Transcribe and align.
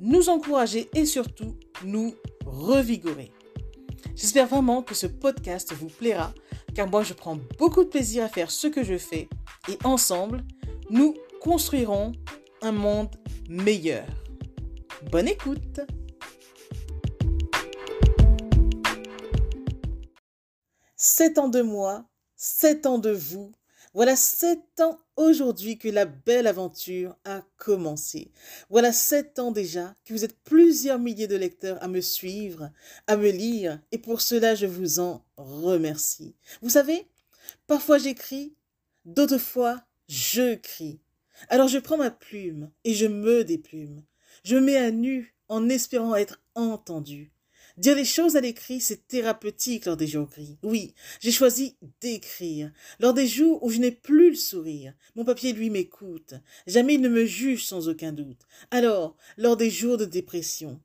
nous 0.00 0.28
encourager 0.28 0.88
et 0.94 1.06
surtout 1.06 1.56
nous 1.84 2.14
revigorer. 2.44 3.32
J'espère 4.14 4.46
vraiment 4.46 4.82
que 4.82 4.94
ce 4.94 5.06
podcast 5.06 5.72
vous 5.72 5.88
plaira 5.88 6.32
car 6.74 6.88
moi 6.88 7.02
je 7.02 7.14
prends 7.14 7.38
beaucoup 7.58 7.84
de 7.84 7.88
plaisir 7.88 8.24
à 8.24 8.28
faire 8.28 8.50
ce 8.50 8.66
que 8.66 8.82
je 8.84 8.98
fais 8.98 9.28
et 9.68 9.78
ensemble 9.84 10.44
nous 10.90 11.14
construirons 11.40 12.12
un 12.62 12.72
monde 12.72 13.14
meilleur. 13.48 14.06
Bonne 15.10 15.28
écoute 15.28 15.80
Sept 20.98 21.38
ans 21.38 21.48
de 21.48 21.60
moi, 21.60 22.06
sept 22.36 22.86
ans 22.86 22.98
de 22.98 23.10
vous, 23.10 23.52
voilà 23.96 24.14
sept 24.14 24.78
ans 24.82 24.98
aujourd'hui 25.16 25.78
que 25.78 25.88
la 25.88 26.04
belle 26.04 26.46
aventure 26.46 27.16
a 27.24 27.40
commencé. 27.56 28.30
Voilà 28.68 28.92
sept 28.92 29.38
ans 29.38 29.52
déjà 29.52 29.94
que 30.04 30.12
vous 30.12 30.22
êtes 30.22 30.36
plusieurs 30.44 30.98
milliers 30.98 31.28
de 31.28 31.34
lecteurs 31.34 31.82
à 31.82 31.88
me 31.88 32.02
suivre, 32.02 32.70
à 33.06 33.16
me 33.16 33.30
lire, 33.30 33.80
et 33.92 33.96
pour 33.98 34.20
cela 34.20 34.54
je 34.54 34.66
vous 34.66 35.00
en 35.00 35.24
remercie. 35.38 36.34
Vous 36.60 36.68
savez, 36.68 37.08
parfois 37.66 37.96
j'écris, 37.96 38.54
d'autres 39.06 39.38
fois 39.38 39.82
je 40.10 40.56
crie. 40.56 41.00
Alors 41.48 41.68
je 41.68 41.78
prends 41.78 41.96
ma 41.96 42.10
plume 42.10 42.70
et 42.84 42.92
je 42.92 43.06
me 43.06 43.44
déplume. 43.44 44.02
Je 44.44 44.56
me 44.56 44.60
mets 44.60 44.76
à 44.76 44.90
nu 44.90 45.34
en 45.48 45.70
espérant 45.70 46.14
être 46.16 46.38
entendu. 46.54 47.32
Dire 47.76 47.94
les 47.94 48.04
choses 48.04 48.36
à 48.36 48.40
l'écrit, 48.40 48.80
c'est 48.80 49.06
thérapeutique 49.06 49.84
lors 49.84 49.96
des 49.96 50.06
jours 50.06 50.28
gris. 50.28 50.58
Oui, 50.62 50.94
j'ai 51.20 51.32
choisi 51.32 51.76
d'écrire. 52.00 52.72
Lors 53.00 53.14
des 53.14 53.26
jours 53.26 53.62
où 53.62 53.70
je 53.70 53.78
n'ai 53.78 53.90
plus 53.90 54.30
le 54.30 54.36
sourire, 54.36 54.94
mon 55.14 55.24
papier, 55.24 55.52
lui, 55.52 55.70
m'écoute. 55.70 56.34
Jamais 56.66 56.94
il 56.94 57.00
ne 57.00 57.08
me 57.08 57.24
juge 57.24 57.66
sans 57.66 57.88
aucun 57.88 58.12
doute. 58.12 58.42
Alors, 58.70 59.16
lors 59.36 59.56
des 59.56 59.70
jours 59.70 59.98
de 59.98 60.04
dépression, 60.04 60.80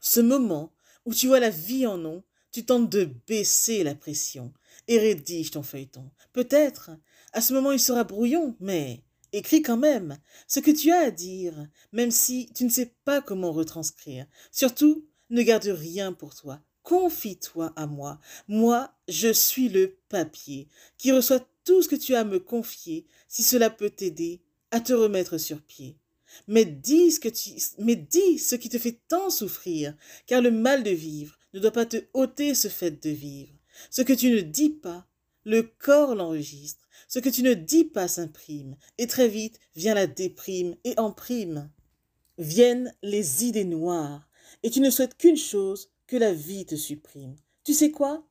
ce 0.00 0.20
moment 0.20 0.72
où 1.06 1.14
tu 1.14 1.26
vois 1.26 1.40
la 1.40 1.50
vie 1.50 1.86
en 1.86 1.98
nom, 1.98 2.22
tu 2.50 2.64
tentes 2.64 2.90
de 2.90 3.08
baisser 3.26 3.82
la 3.82 3.94
pression 3.94 4.52
et 4.88 4.98
rédige 4.98 5.52
ton 5.52 5.62
feuilleton. 5.62 6.10
Peut-être, 6.32 6.90
à 7.32 7.40
ce 7.40 7.54
moment, 7.54 7.72
il 7.72 7.80
sera 7.80 8.04
brouillon, 8.04 8.56
mais 8.60 9.02
écris 9.32 9.62
quand 9.62 9.78
même 9.78 10.18
ce 10.46 10.60
que 10.60 10.70
tu 10.70 10.90
as 10.92 11.00
à 11.00 11.10
dire, 11.10 11.66
même 11.92 12.10
si 12.10 12.50
tu 12.54 12.64
ne 12.64 12.70
sais 12.70 12.94
pas 13.04 13.22
comment 13.22 13.52
retranscrire. 13.52 14.26
Surtout, 14.50 15.06
ne 15.32 15.42
garde 15.42 15.64
rien 15.64 16.12
pour 16.12 16.34
toi. 16.34 16.60
Confie-toi 16.82 17.72
à 17.74 17.86
moi. 17.86 18.20
Moi, 18.48 18.92
je 19.08 19.32
suis 19.32 19.68
le 19.68 19.96
papier 20.08 20.68
qui 20.98 21.10
reçoit 21.10 21.46
tout 21.64 21.82
ce 21.82 21.88
que 21.88 21.96
tu 21.96 22.14
as 22.14 22.20
à 22.20 22.24
me 22.24 22.38
confier 22.38 23.06
si 23.28 23.42
cela 23.42 23.70
peut 23.70 23.90
t'aider 23.90 24.42
à 24.70 24.80
te 24.80 24.92
remettre 24.92 25.38
sur 25.38 25.60
pied. 25.60 25.96
Mais 26.48 26.64
dis, 26.64 27.12
ce 27.12 27.20
que 27.20 27.28
tu, 27.28 27.50
dis 28.10 28.38
ce 28.38 28.54
qui 28.56 28.68
te 28.68 28.78
fait 28.78 29.00
tant 29.08 29.30
souffrir, 29.30 29.94
car 30.26 30.40
le 30.40 30.50
mal 30.50 30.82
de 30.82 30.90
vivre 30.90 31.38
ne 31.54 31.60
doit 31.60 31.72
pas 31.72 31.86
te 31.86 31.98
ôter 32.14 32.54
ce 32.54 32.68
fait 32.68 33.02
de 33.02 33.10
vivre. 33.10 33.52
Ce 33.90 34.02
que 34.02 34.12
tu 34.12 34.30
ne 34.30 34.40
dis 34.40 34.70
pas, 34.70 35.06
le 35.44 35.62
corps 35.62 36.14
l'enregistre. 36.14 36.88
Ce 37.08 37.18
que 37.18 37.28
tu 37.28 37.42
ne 37.42 37.54
dis 37.54 37.84
pas 37.84 38.08
s'imprime, 38.08 38.76
et 38.96 39.06
très 39.06 39.28
vite 39.28 39.58
vient 39.76 39.94
la 39.94 40.06
déprime, 40.06 40.76
et 40.84 40.98
en 40.98 41.12
prime 41.12 41.70
viennent 42.38 42.94
les 43.02 43.44
idées 43.44 43.64
noires, 43.64 44.28
et 44.62 44.70
tu 44.70 44.80
ne 44.80 44.90
souhaites 44.90 45.16
qu'une 45.16 45.36
chose, 45.36 45.90
que 46.06 46.16
la 46.16 46.32
vie 46.32 46.66
te 46.66 46.74
supprime. 46.74 47.36
Tu 47.64 47.74
sais 47.74 47.90
quoi? 47.90 48.26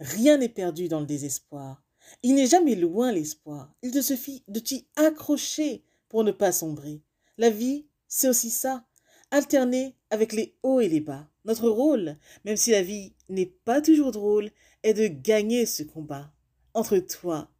Rien 0.00 0.38
n'est 0.38 0.48
perdu 0.48 0.88
dans 0.88 1.00
le 1.00 1.06
désespoir. 1.06 1.82
Il 2.22 2.34
n'est 2.34 2.46
jamais 2.46 2.74
loin 2.74 3.12
l'espoir. 3.12 3.74
Il 3.82 3.90
te 3.90 4.00
suffit 4.00 4.42
de 4.48 4.60
t'y 4.60 4.86
accrocher 4.96 5.82
pour 6.08 6.24
ne 6.24 6.32
pas 6.32 6.52
sombrer. 6.52 7.02
La 7.36 7.50
vie, 7.50 7.86
c'est 8.08 8.28
aussi 8.28 8.50
ça. 8.50 8.84
Alterner 9.30 9.94
avec 10.10 10.32
les 10.32 10.56
hauts 10.62 10.80
et 10.80 10.88
les 10.88 11.00
bas. 11.00 11.28
Notre 11.44 11.68
rôle, 11.68 12.16
même 12.44 12.56
si 12.56 12.70
la 12.70 12.82
vie 12.82 13.12
n'est 13.28 13.46
pas 13.46 13.80
toujours 13.82 14.12
drôle, 14.12 14.50
est 14.82 14.94
de 14.94 15.08
gagner 15.08 15.66
ce 15.66 15.82
combat 15.82 16.32
entre 16.74 16.98
toi 16.98 17.50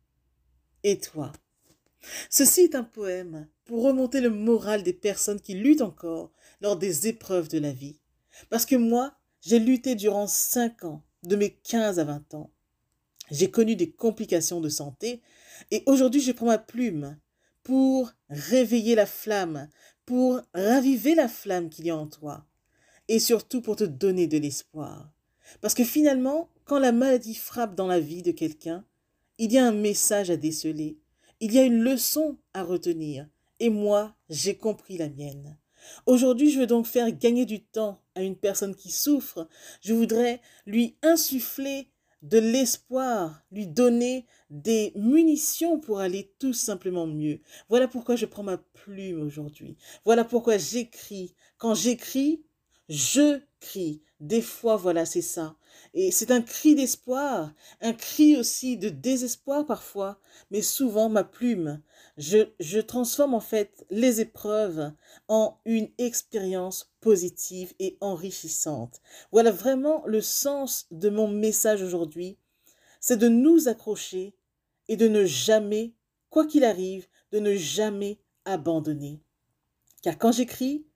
et 0.85 0.99
toi. 0.99 1.33
Ceci 2.31 2.63
est 2.63 2.75
un 2.75 2.85
poème 2.85 3.49
pour 3.65 3.83
remonter 3.83 4.21
le 4.21 4.31
moral 4.31 4.83
des 4.83 4.93
personnes 4.93 5.41
qui 5.41 5.55
luttent 5.55 5.83
encore 5.83 6.33
lors 6.61 6.77
des 6.77 7.09
épreuves 7.09 7.49
de 7.49 7.59
la 7.59 7.73
vie. 7.73 7.99
Parce 8.51 8.67
que 8.67 8.77
moi, 8.77 9.15
j'ai 9.41 9.59
lutté 9.59 9.95
durant 9.95 10.27
cinq 10.27 10.85
ans, 10.85 11.03
de 11.23 11.37
mes 11.37 11.51
15 11.51 11.99
à 11.99 12.05
20 12.05 12.35
ans. 12.35 12.51
J'ai 13.31 13.51
connu 13.51 13.77
des 13.77 13.91
complications 13.91 14.61
de 14.61 14.69
santé 14.69 15.23
et 15.71 15.83
aujourd'hui 15.87 16.21
je 16.21 16.33
prends 16.33 16.47
ma 16.47 16.59
plume 16.59 17.19
pour 17.63 18.13
réveiller 18.31 18.95
la 18.95 19.07
flamme, 19.07 19.69
pour 20.07 20.41
raviver 20.55 21.15
la 21.15 21.29
flamme 21.29 21.69
qu'il 21.69 21.87
y 21.87 21.91
a 21.91 21.97
en 21.97 22.07
toi 22.07 22.47
et 23.09 23.19
surtout 23.19 23.61
pour 23.61 23.77
te 23.77 23.85
donner 23.85 24.27
de 24.27 24.39
l'espoir. 24.39 25.13
Parce 25.61 25.75
que 25.75 25.85
finalement, 25.85 26.51
quand 26.65 26.79
la 26.79 26.93
maladie 26.93 27.35
frappe 27.35 27.75
dans 27.75 27.87
la 27.87 28.01
vie 28.01 28.23
de 28.23 28.33
quelqu'un, 28.33 28.85
il 29.39 29.53
y 29.53 29.59
a 29.59 29.67
un 29.67 29.73
message 29.73 30.31
à 30.31 30.37
déceler, 30.37 30.99
il 31.41 31.53
y 31.53 31.59
a 31.59 31.65
une 31.65 31.83
leçon 31.83 32.39
à 32.55 32.63
retenir, 32.63 33.27
et 33.61 33.71
moi, 33.71 34.17
j'ai 34.29 34.57
compris 34.57 34.99
la 34.99 35.09
mienne. 35.09 35.57
Aujourd'hui, 36.07 36.51
je 36.51 36.61
veux 36.61 36.67
donc 36.67 36.87
faire 36.87 37.11
gagner 37.11 37.47
du 37.47 37.63
temps 37.63 38.03
à 38.15 38.23
une 38.23 38.37
personne 38.37 38.75
qui 38.75 38.91
souffre. 38.91 39.49
Je 39.81 39.95
voudrais 39.95 40.41
lui 40.67 40.97
insuffler 41.03 41.89
de 42.23 42.39
l'espoir, 42.39 43.43
lui 43.53 43.67
donner 43.67 44.27
des 44.51 44.93
munitions 44.97 45.79
pour 45.79 46.01
aller 46.01 46.33
tout 46.39 46.53
simplement 46.53 47.07
mieux. 47.07 47.41
Voilà 47.69 47.87
pourquoi 47.87 48.17
je 48.17 48.27
prends 48.27 48.43
ma 48.43 48.59
plume 48.59 49.23
aujourd'hui. 49.23 49.77
Voilà 50.05 50.25
pourquoi 50.25 50.59
j'écris. 50.59 51.35
Quand 51.59 51.75
j'écris, 51.75 52.43
je 52.89 53.41
crie. 53.61 54.03
Des 54.21 54.43
fois, 54.43 54.77
voilà, 54.77 55.07
c'est 55.07 55.23
ça. 55.23 55.57
Et 55.95 56.11
c'est 56.11 56.31
un 56.31 56.43
cri 56.43 56.75
d'espoir, 56.75 57.53
un 57.81 57.93
cri 57.93 58.37
aussi 58.37 58.77
de 58.77 58.89
désespoir 58.89 59.65
parfois, 59.65 60.19
mais 60.51 60.61
souvent 60.61 61.09
ma 61.09 61.25
plume. 61.25 61.81
Je, 62.17 62.49
je 62.59 62.81
transforme 62.81 63.35
en 63.35 63.41
fait 63.41 63.87
les 63.91 64.21
épreuves 64.21 64.93
en 65.29 65.59
une 65.65 65.89
expérience 65.99 66.93
positive 67.01 67.75
et 67.79 67.97
enrichissante. 68.01 69.01
Voilà 69.31 69.51
vraiment 69.51 70.03
le 70.07 70.21
sens 70.21 70.87
de 70.91 71.11
mon 71.11 71.29
message 71.29 71.83
aujourd'hui. 71.83 72.39
C'est 73.01 73.17
de 73.17 73.29
nous 73.29 73.69
accrocher 73.69 74.35
et 74.89 74.97
de 74.97 75.07
ne 75.07 75.25
jamais, 75.25 75.95
quoi 76.29 76.45
qu'il 76.47 76.65
arrive, 76.65 77.07
de 77.31 77.39
ne 77.39 77.55
jamais 77.55 78.19
abandonner. 78.45 79.21
Car 80.03 80.19
quand 80.19 80.33
j'écris, 80.33 80.87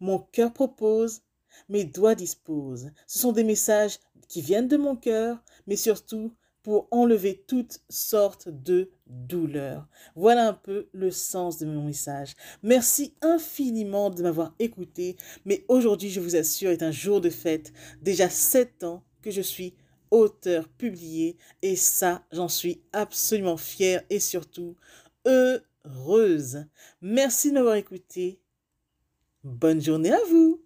mon 0.00 0.18
cœur 0.18 0.52
propose, 0.52 1.22
mes 1.68 1.84
doigts 1.84 2.14
disposent. 2.14 2.90
Ce 3.06 3.18
sont 3.18 3.32
des 3.32 3.44
messages 3.44 3.98
qui 4.28 4.42
viennent 4.42 4.68
de 4.68 4.76
mon 4.76 4.96
cœur, 4.96 5.42
mais 5.66 5.76
surtout 5.76 6.32
pour 6.62 6.88
enlever 6.90 7.44
toutes 7.46 7.80
sortes 7.88 8.48
de 8.48 8.90
douleurs. 9.06 9.86
Voilà 10.16 10.48
un 10.48 10.52
peu 10.52 10.88
le 10.92 11.12
sens 11.12 11.58
de 11.58 11.66
mon 11.66 11.84
message. 11.84 12.34
Merci 12.64 13.14
infiniment 13.22 14.10
de 14.10 14.24
m'avoir 14.24 14.52
écouté, 14.58 15.16
mais 15.44 15.64
aujourd'hui, 15.68 16.10
je 16.10 16.18
vous 16.18 16.34
assure, 16.34 16.70
est 16.70 16.82
un 16.82 16.90
jour 16.90 17.20
de 17.20 17.30
fête. 17.30 17.72
Déjà 18.02 18.28
sept 18.28 18.82
ans 18.82 19.04
que 19.22 19.30
je 19.30 19.42
suis 19.42 19.74
auteur 20.10 20.68
publié, 20.68 21.36
et 21.62 21.76
ça, 21.76 22.24
j'en 22.32 22.48
suis 22.48 22.82
absolument 22.92 23.56
fière 23.56 24.02
et 24.10 24.18
surtout 24.18 24.74
heureuse. 25.24 26.64
Merci 27.00 27.50
de 27.50 27.54
m'avoir 27.54 27.76
écouté. 27.76 28.40
Bonne 29.44 29.80
journée 29.80 30.12
à 30.12 30.24
vous. 30.28 30.65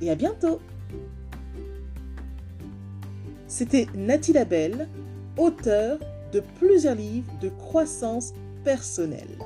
et 0.00 0.10
à 0.10 0.14
bientôt. 0.14 0.60
C'était 3.46 3.86
Nathalie 3.94 4.32
Labelle, 4.32 4.88
auteure 5.36 5.98
de 6.32 6.42
plusieurs 6.58 6.96
livres 6.96 7.32
de 7.40 7.48
croissance 7.48 8.32
personnelle. 8.64 9.38